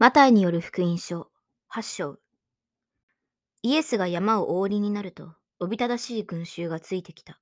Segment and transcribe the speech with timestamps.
[0.00, 1.28] マタイによる福音書
[1.72, 2.18] 8章
[3.62, 7.40] イエスが山をお降りになると、おびただしい群衆がついてきた。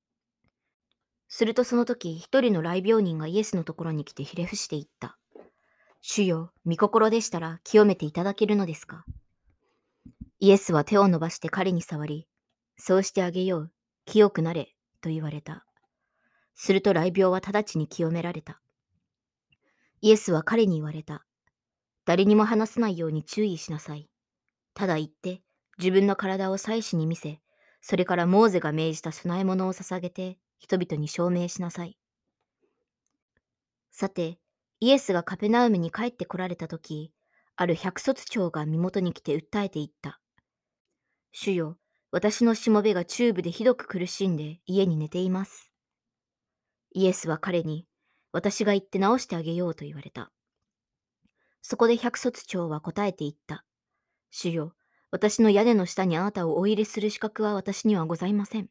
[1.29, 5.17] するとその時、一人の来病人がイエスのところに来てひれ伏して言った。
[6.03, 9.07] 主よ、御心でしたら清めていただけるのですか？
[10.39, 12.29] イエスは手を伸ばして彼に触り、
[12.77, 13.73] そうしてあげよう、
[14.05, 15.65] 清くなれ、と言われた。
[16.55, 18.61] すると来病は直ちに清められた。
[20.03, 21.25] イエスは彼に言われた。
[22.05, 24.09] 誰にも話さないように注意しなさい。
[24.75, 25.43] ただ言って、
[25.79, 27.41] 自分の体を祭司に見せ、
[27.81, 31.99] それからモーゼが命じた供え物を捧げて、人々に証明しなさい。
[33.91, 34.39] さて、
[34.81, 37.13] イエスがカペナウムに帰ってこられたとき、
[37.57, 40.21] ある百卒長が身元に来て訴えていった。
[41.33, 41.79] 主よ、
[42.11, 45.73] 私のしもべがチューブでひどく苦しんで家に寝ています。
[46.93, 47.87] イエスは彼に、
[48.33, 50.31] 私が行って治してあげようと言われた。
[51.63, 53.65] そこで百卒長は答えて言った。
[54.31, 54.75] 主よ、
[55.11, 58.69] 私の屋根の下にあなたをお入れする資格は私にはございません。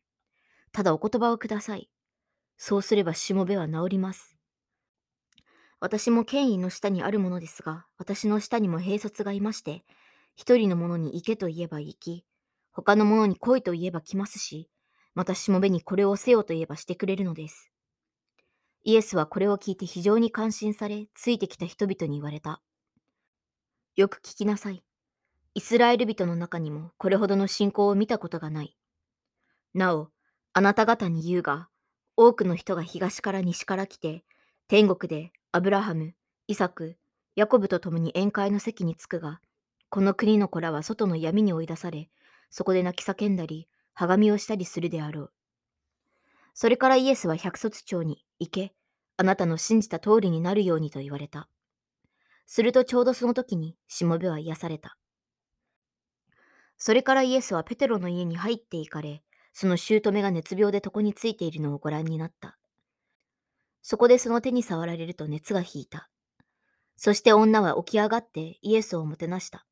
[0.71, 1.89] ただお言葉をください。
[2.57, 4.38] そうすればしもべは治ります。
[5.79, 9.83] 私も権威の下にあるものですが、私の下にも兵卒がいまして、
[10.35, 12.25] 一人の者に行けと言えば行き、
[12.71, 14.69] 他の者に来いと言えば来ますし、
[15.16, 17.71] またしもべにこれをせよと言えばしてくれるのです。
[18.83, 22.61] イエスはこれを聞いて非常に感心され、ついてきた人々に言われた。
[24.02, 24.83] よく聞きなさい。
[25.53, 28.75] イスラエル人の中にもこれほどの信仰を見たことがない。
[29.75, 30.09] なお、
[30.53, 31.69] あなた方に言うが、
[32.17, 34.23] 多くの人が東から西から来て、
[34.67, 36.16] 天国でアブラハム、
[36.47, 36.97] イサク、
[37.35, 39.39] ヤコブと共に宴会の席に着くが、
[39.89, 42.09] この国の子らは外の闇に追い出され、
[42.49, 45.31] そこで泣き叫んだり、はがみをしたりするであろう。
[46.55, 48.73] それからイエスは百卒長に、行け、
[49.17, 51.47] あなたの信じた通りになるようにと言われた。
[52.53, 54.97] するとちょうどその時にしもべは癒された。
[56.75, 62.57] それからイエスはペテロの家に入って行かれ、その姑が熱病で床についているのをご覧になった。
[63.81, 66.09] そこでその手に触られると熱が引いた。
[66.97, 69.66] そして女は起き上がってイエスをもてなした。